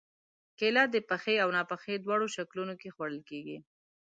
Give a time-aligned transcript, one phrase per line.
[0.57, 3.57] کېله د پخې او ناپخې دواړو شکلونو کې خوړل کېږي.